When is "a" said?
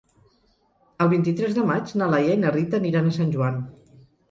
3.13-3.17